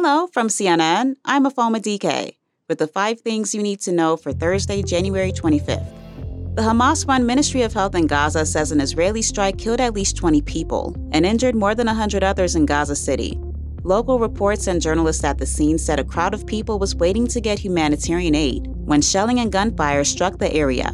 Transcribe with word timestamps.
Hello 0.00 0.28
from 0.28 0.46
CNN. 0.46 1.16
I'm 1.24 1.44
Afoma 1.44 1.78
DK 1.82 2.36
with 2.68 2.78
the 2.78 2.86
five 2.86 3.20
things 3.20 3.52
you 3.52 3.60
need 3.60 3.80
to 3.80 3.90
know 3.90 4.16
for 4.16 4.32
Thursday, 4.32 4.80
January 4.80 5.32
25th. 5.32 6.54
The 6.54 6.62
Hamas 6.62 7.08
run 7.08 7.26
Ministry 7.26 7.62
of 7.62 7.72
Health 7.72 7.96
in 7.96 8.06
Gaza 8.06 8.46
says 8.46 8.70
an 8.70 8.80
Israeli 8.80 9.22
strike 9.22 9.58
killed 9.58 9.80
at 9.80 9.94
least 9.94 10.16
20 10.16 10.40
people 10.42 10.94
and 11.10 11.26
injured 11.26 11.56
more 11.56 11.74
than 11.74 11.88
100 11.88 12.22
others 12.22 12.54
in 12.54 12.64
Gaza 12.64 12.94
City. 12.94 13.40
Local 13.82 14.20
reports 14.20 14.68
and 14.68 14.80
journalists 14.80 15.24
at 15.24 15.38
the 15.38 15.46
scene 15.46 15.78
said 15.78 15.98
a 15.98 16.04
crowd 16.04 16.32
of 16.32 16.46
people 16.46 16.78
was 16.78 16.94
waiting 16.94 17.26
to 17.26 17.40
get 17.40 17.58
humanitarian 17.58 18.36
aid 18.36 18.68
when 18.68 19.02
shelling 19.02 19.40
and 19.40 19.50
gunfire 19.50 20.04
struck 20.04 20.38
the 20.38 20.52
area. 20.54 20.92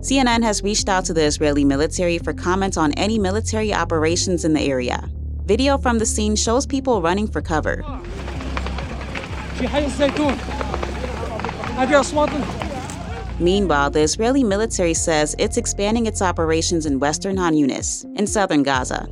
CNN 0.00 0.42
has 0.42 0.62
reached 0.62 0.88
out 0.88 1.04
to 1.04 1.12
the 1.12 1.24
Israeli 1.24 1.66
military 1.66 2.16
for 2.16 2.32
comment 2.32 2.78
on 2.78 2.94
any 2.94 3.18
military 3.18 3.74
operations 3.74 4.46
in 4.46 4.54
the 4.54 4.62
area. 4.62 5.06
Video 5.44 5.76
from 5.76 5.98
the 5.98 6.06
scene 6.06 6.34
shows 6.34 6.66
people 6.66 7.02
running 7.02 7.26
for 7.26 7.42
cover. 7.42 7.82
Meanwhile, 13.40 13.90
the 13.90 14.00
Israeli 14.00 14.44
military 14.44 14.94
says 14.94 15.34
it's 15.38 15.56
expanding 15.56 16.06
its 16.06 16.22
operations 16.22 16.86
in 16.86 16.98
western 16.98 17.36
Khan 17.36 17.54
Yunis, 17.54 18.04
in 18.18 18.26
southern 18.26 18.62
Gaza. 18.62 19.08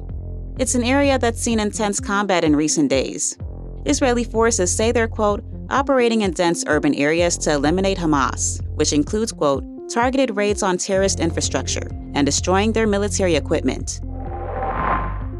It's 0.58 0.74
an 0.74 0.84
area 0.84 1.18
that's 1.18 1.40
seen 1.40 1.60
intense 1.60 2.00
combat 2.00 2.44
in 2.44 2.56
recent 2.56 2.90
days. 2.90 3.36
Israeli 3.84 4.24
forces 4.24 4.74
say 4.74 4.90
they're, 4.90 5.08
quote, 5.08 5.44
operating 5.70 6.22
in 6.22 6.32
dense 6.32 6.64
urban 6.66 6.94
areas 6.94 7.36
to 7.38 7.52
eliminate 7.52 7.98
Hamas, 7.98 8.60
which 8.76 8.92
includes, 8.92 9.32
quote, 9.32 9.64
targeted 9.88 10.36
raids 10.36 10.62
on 10.62 10.76
terrorist 10.76 11.20
infrastructure 11.20 11.88
and 12.14 12.24
destroying 12.24 12.72
their 12.72 12.86
military 12.86 13.36
equipment. 13.36 14.00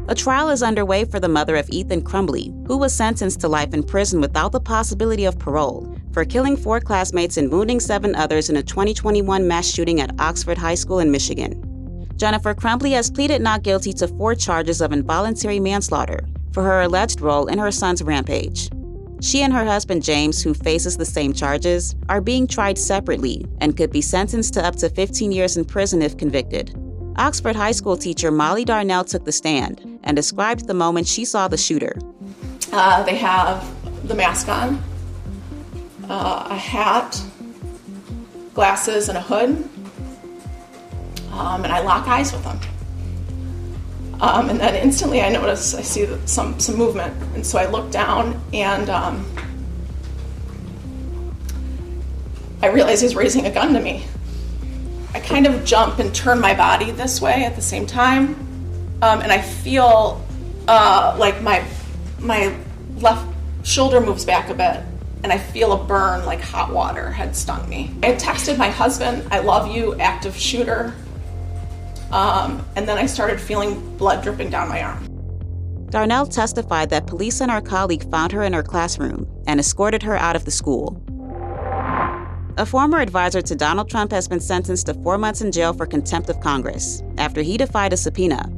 A 0.09 0.15
trial 0.15 0.47
is 0.49 0.63
underway 0.63 1.03
for 1.03 1.19
the 1.19 1.27
mother 1.27 1.57
of 1.57 1.69
Ethan 1.69 2.01
Crumbley, 2.01 2.53
who 2.65 2.77
was 2.77 2.93
sentenced 2.93 3.41
to 3.41 3.49
life 3.49 3.73
in 3.73 3.83
prison 3.83 4.21
without 4.21 4.53
the 4.53 4.59
possibility 4.59 5.25
of 5.25 5.37
parole 5.37 5.93
for 6.13 6.23
killing 6.23 6.55
four 6.55 6.79
classmates 6.79 7.35
and 7.35 7.51
wounding 7.51 7.81
seven 7.81 8.15
others 8.15 8.49
in 8.49 8.55
a 8.55 8.63
2021 8.63 9.45
mass 9.45 9.67
shooting 9.67 9.99
at 9.99 10.17
Oxford 10.17 10.57
High 10.57 10.75
School 10.75 10.99
in 10.99 11.11
Michigan. 11.11 12.07
Jennifer 12.15 12.55
Crumbley 12.55 12.91
has 12.91 13.11
pleaded 13.11 13.41
not 13.41 13.63
guilty 13.63 13.91
to 13.93 14.07
four 14.07 14.33
charges 14.33 14.79
of 14.79 14.93
involuntary 14.93 15.59
manslaughter 15.59 16.25
for 16.53 16.63
her 16.63 16.83
alleged 16.83 17.19
role 17.19 17.47
in 17.47 17.59
her 17.59 17.69
son's 17.69 18.01
rampage. 18.01 18.69
She 19.21 19.41
and 19.41 19.51
her 19.51 19.65
husband 19.65 20.03
James, 20.03 20.41
who 20.41 20.53
faces 20.53 20.95
the 20.95 21.03
same 21.03 21.33
charges, 21.33 21.95
are 22.07 22.21
being 22.21 22.47
tried 22.47 22.77
separately 22.77 23.45
and 23.59 23.75
could 23.75 23.91
be 23.91 24.01
sentenced 24.01 24.53
to 24.53 24.65
up 24.65 24.77
to 24.77 24.89
15 24.89 25.33
years 25.33 25.57
in 25.57 25.65
prison 25.65 26.01
if 26.01 26.15
convicted. 26.15 26.73
Oxford 27.17 27.57
High 27.57 27.73
School 27.73 27.97
teacher 27.97 28.31
Molly 28.31 28.63
Darnell 28.63 29.03
took 29.03 29.25
the 29.25 29.31
stand 29.31 29.86
and 30.07 30.15
described 30.15 30.67
the 30.67 30.73
moment 30.73 31.05
she 31.05 31.25
saw 31.25 31.47
the 31.47 31.57
shooter. 31.57 31.93
Uh, 32.71 33.03
they 33.03 33.15
have 33.15 33.63
the 34.07 34.15
mask 34.15 34.47
on, 34.47 34.81
uh, 36.09 36.47
a 36.49 36.55
hat, 36.55 37.21
glasses, 38.53 39.09
and 39.09 39.17
a 39.17 39.21
hood. 39.21 39.49
Um, 41.33 41.63
and 41.63 41.73
I 41.73 41.81
lock 41.81 42.07
eyes 42.07 42.31
with 42.31 42.43
them. 42.43 42.59
Um, 44.21 44.49
and 44.49 44.59
then 44.59 44.75
instantly 44.75 45.21
I 45.21 45.29
notice, 45.29 45.75
I 45.75 45.81
see 45.81 46.07
some, 46.25 46.57
some 46.59 46.75
movement. 46.75 47.13
And 47.35 47.45
so 47.45 47.59
I 47.59 47.67
look 47.67 47.91
down 47.91 48.41
and 48.53 48.89
um, 48.89 49.25
I 52.63 52.67
realize 52.67 53.01
he's 53.01 53.15
raising 53.15 53.45
a 53.45 53.51
gun 53.51 53.73
to 53.73 53.79
me. 53.81 54.05
I 55.13 55.19
kind 55.19 55.45
of 55.45 55.65
jump 55.65 55.99
and 55.99 56.15
turn 56.15 56.39
my 56.39 56.55
body 56.55 56.91
this 56.91 57.21
way 57.21 57.43
at 57.43 57.55
the 57.55 57.61
same 57.61 57.85
time, 57.85 58.46
um, 59.01 59.21
and 59.21 59.31
I 59.31 59.41
feel 59.41 60.23
uh, 60.67 61.15
like 61.19 61.41
my 61.41 61.63
my 62.19 62.55
left 62.97 63.27
shoulder 63.63 64.01
moves 64.01 64.25
back 64.25 64.49
a 64.49 64.53
bit, 64.53 64.83
and 65.23 65.31
I 65.31 65.37
feel 65.37 65.73
a 65.73 65.83
burn 65.83 66.25
like 66.25 66.41
hot 66.41 66.71
water 66.71 67.11
had 67.11 67.35
stung 67.35 67.67
me. 67.69 67.91
I 68.03 68.13
texted 68.13 68.57
my 68.57 68.69
husband, 68.69 69.27
"I 69.31 69.39
love 69.39 69.73
you, 69.73 69.99
active 69.99 70.35
shooter," 70.35 70.93
um, 72.11 72.65
and 72.75 72.87
then 72.87 72.97
I 72.97 73.05
started 73.05 73.39
feeling 73.39 73.97
blood 73.97 74.23
dripping 74.23 74.49
down 74.49 74.69
my 74.69 74.81
arm. 74.81 75.07
Darnell 75.89 76.25
testified 76.25 76.89
that 76.89 77.07
police 77.07 77.39
and 77.39 77.49
her 77.49 77.61
colleague 77.61 78.09
found 78.11 78.33
her 78.33 78.43
in 78.43 78.51
her 78.51 78.63
classroom 78.63 79.25
and 79.47 79.59
escorted 79.59 80.03
her 80.03 80.17
out 80.17 80.35
of 80.35 80.43
the 80.43 80.51
school. 80.51 81.01
A 82.57 82.65
former 82.65 82.99
advisor 82.99 83.41
to 83.43 83.55
Donald 83.55 83.87
Trump 83.89 84.11
has 84.11 84.27
been 84.27 84.39
sentenced 84.39 84.87
to 84.87 84.95
four 84.95 85.17
months 85.17 85.41
in 85.41 85.51
jail 85.51 85.73
for 85.73 85.85
contempt 85.85 86.29
of 86.29 86.41
Congress 86.41 87.03
after 87.19 87.43
he 87.43 87.55
defied 87.55 87.93
a 87.93 87.97
subpoena. 87.97 88.51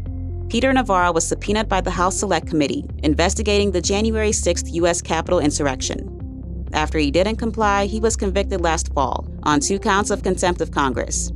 Peter 0.50 0.74
Navarro 0.74 1.12
was 1.12 1.28
subpoenaed 1.28 1.70
by 1.70 1.80
the 1.80 1.92
House 1.92 2.18
Select 2.18 2.48
Committee 2.48 2.84
investigating 3.04 3.72
the 3.72 3.82
January 3.82 4.32
6th 4.32 4.74
U.S. 4.74 5.00
Capitol 5.00 5.40
insurrection. 5.40 6.68
After 6.74 6.98
he 6.98 7.12
didn't 7.12 7.36
comply, 7.36 7.86
he 7.86 8.00
was 8.00 8.16
convicted 8.16 8.60
last 8.60 8.92
fall 8.94 9.28
on 9.44 9.60
two 9.60 9.78
counts 9.78 10.10
of 10.10 10.24
contempt 10.24 10.60
of 10.60 10.72
Congress. 10.72 11.32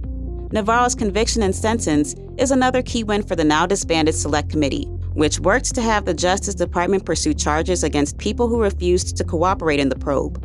Navarro's 0.52 0.96
conviction 0.96 1.44
and 1.44 1.56
sentence 1.56 2.16
is 2.40 2.50
another 2.50 2.82
key 2.82 3.04
win 3.04 3.22
for 3.22 3.36
the 3.36 3.44
now 3.44 3.68
disbanded 3.68 4.16
Select 4.16 4.50
Committee, 4.50 4.86
which 5.14 5.40
works 5.40 5.72
to 5.74 5.82
have 5.84 6.06
the 6.06 6.14
Justice 6.16 6.56
Department 6.56 7.06
pursue 7.06 7.36
charges 7.36 7.84
against 7.84 8.18
people 8.18 8.48
who 8.48 8.64
refused 8.64 9.16
to 9.18 9.24
cooperate 9.24 9.80
in 9.80 9.90
the 9.90 9.96
probe. 9.96 10.44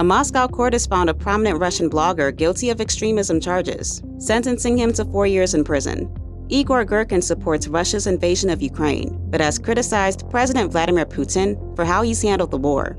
A 0.00 0.04
Moscow 0.04 0.48
court 0.48 0.72
has 0.72 0.86
found 0.86 1.08
a 1.08 1.14
prominent 1.14 1.60
Russian 1.60 1.88
blogger 1.88 2.34
guilty 2.34 2.70
of 2.70 2.80
extremism 2.80 3.38
charges, 3.38 4.02
sentencing 4.18 4.76
him 4.76 4.92
to 4.94 5.04
four 5.04 5.28
years 5.28 5.54
in 5.54 5.62
prison. 5.62 6.12
Igor 6.52 6.84
Girkin 6.84 7.22
supports 7.22 7.68
Russia's 7.68 8.08
invasion 8.08 8.50
of 8.50 8.60
Ukraine, 8.60 9.16
but 9.30 9.40
has 9.40 9.56
criticized 9.56 10.28
President 10.30 10.72
Vladimir 10.72 11.06
Putin 11.06 11.56
for 11.76 11.84
how 11.84 12.02
he's 12.02 12.22
handled 12.22 12.50
the 12.50 12.58
war. 12.58 12.96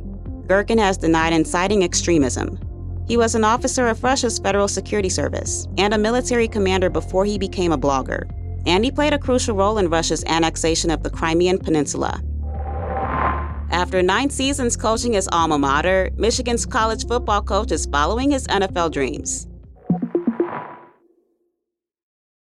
Girkin 0.48 0.80
has 0.80 0.98
denied 0.98 1.34
inciting 1.34 1.84
extremism. 1.84 2.58
He 3.08 3.18
was 3.18 3.36
an 3.36 3.44
officer 3.44 3.88
of 3.88 4.02
Russia's 4.06 4.40
Federal 4.40 4.70
Security 4.70 5.10
Service 5.10 5.68
and 5.78 5.94
a 5.94 5.98
military 5.98 6.48
commander 6.48 6.90
before 6.90 7.26
he 7.26 7.38
became 7.38 7.74
a 7.74 7.78
blogger, 7.78 8.24
and 8.66 8.86
he 8.86 8.92
played 8.92 9.12
a 9.12 9.20
crucial 9.20 9.58
role 9.58 9.80
in 9.80 9.90
Russia's 9.90 10.24
annexation 10.24 10.90
of 10.90 11.04
the 11.04 11.10
Crimean 11.10 11.58
Peninsula. 11.58 12.22
After 13.70 14.02
nine 14.02 14.30
seasons 14.30 14.78
coaching 14.78 15.12
his 15.12 15.28
alma 15.30 15.58
mater, 15.58 16.10
Michigan's 16.16 16.66
college 16.66 17.06
football 17.06 17.42
coach 17.42 17.74
is 17.74 17.86
following 17.86 18.32
his 18.32 18.48
NFL 18.48 18.92
dreams. 18.92 19.48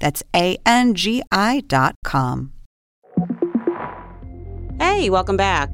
That's 0.00 0.22
A-N-G-I 0.34 1.62
dot 1.68 1.94
com. 2.04 2.52
Hey, 4.80 5.10
welcome 5.10 5.36
back. 5.36 5.72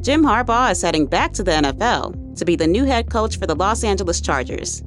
Jim 0.00 0.22
Harbaugh 0.22 0.70
is 0.70 0.80
heading 0.80 1.06
back 1.06 1.32
to 1.32 1.42
the 1.42 1.50
NFL 1.50 2.36
to 2.36 2.44
be 2.44 2.54
the 2.54 2.66
new 2.66 2.84
head 2.84 3.10
coach 3.10 3.38
for 3.38 3.46
the 3.46 3.56
Los 3.56 3.82
Angeles 3.82 4.20
Chargers. 4.20 4.82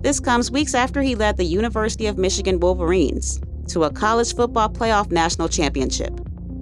This 0.00 0.20
comes 0.20 0.50
weeks 0.50 0.74
after 0.74 1.00
he 1.00 1.14
led 1.14 1.36
the 1.36 1.44
University 1.44 2.06
of 2.06 2.18
Michigan 2.18 2.58
Wolverines 2.60 3.40
to 3.68 3.84
a 3.84 3.92
college 3.92 4.34
football 4.34 4.68
playoff 4.68 5.10
national 5.10 5.48
championship. 5.48 6.12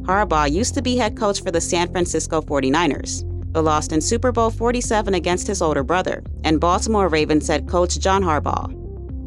Harbaugh 0.03 0.51
used 0.51 0.75
to 0.75 0.83
be 0.83 0.97
head 0.97 1.17
coach 1.17 1.43
for 1.43 1.51
the 1.51 1.61
San 1.61 1.91
Francisco 1.91 2.43
49ers, 2.43 3.25
but 3.53 3.65
lost 3.65 3.93
in 3.93 4.01
Super 4.01 4.31
Bowl 4.31 4.51
47 4.51 5.15
against 5.15 5.47
his 5.47 5.63
older 5.63 5.83
brother 5.83 6.23
and 6.45 6.61
Baltimore 6.61 7.09
Ravens 7.09 7.49
head 7.49 7.69
coach 7.69 7.99
John 7.99 8.23
Harbaugh. 8.23 8.82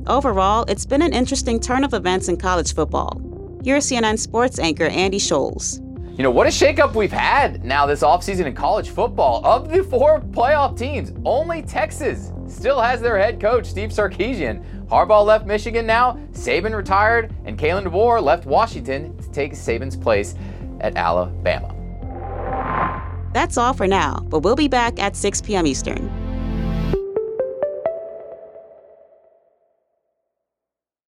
Overall, 0.08 0.66
it's 0.68 0.86
been 0.86 1.02
an 1.02 1.14
interesting 1.14 1.60
turn 1.60 1.84
of 1.84 1.94
events 1.94 2.28
in 2.28 2.38
college 2.38 2.76
football. 2.76 3.20
Here's 3.64 3.88
CNN 3.88 4.20
sports 4.20 4.60
anchor 4.60 4.86
Andy 4.86 5.18
Scholes. 5.18 5.82
You 6.16 6.24
know, 6.24 6.30
what 6.30 6.46
a 6.46 6.52
shakeup 6.52 6.94
we've 6.94 7.12
had 7.12 7.66
now 7.66 7.88
this 7.88 8.02
offseason 8.02 8.46
in 8.46 8.54
college 8.54 8.90
football. 8.90 9.44
Of 9.44 9.70
the 9.70 9.84
four 9.84 10.22
playoff 10.22 10.78
teams, 10.78 11.12
only 11.26 11.64
Texas 11.64 12.32
still 12.48 12.80
has 12.80 13.02
their 13.02 13.18
head 13.18 13.42
coach, 13.42 13.66
Steve 13.66 13.90
Sarkisian. 13.90 14.64
Harbaugh 14.86 15.26
left 15.26 15.48
Michigan 15.48 15.88
now, 15.88 16.20
Saban 16.34 16.76
retired, 16.76 17.34
and 17.46 17.58
Kalen 17.58 17.86
DeBoer 17.88 18.22
left 18.22 18.46
Washington 18.46 19.18
to 19.18 19.32
take 19.32 19.54
Saban's 19.54 19.98
place 19.98 20.36
at 20.82 20.96
Alabama. 20.96 21.72
That's 23.34 23.58
all 23.58 23.74
for 23.74 23.88
now, 23.88 24.20
but 24.30 24.42
we'll 24.42 24.56
be 24.56 24.68
back 24.68 25.00
at 25.00 25.16
6 25.16 25.42
p.m. 25.42 25.66
Eastern. 25.66 26.25